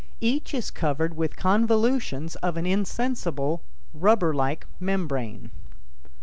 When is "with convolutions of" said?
1.15-2.57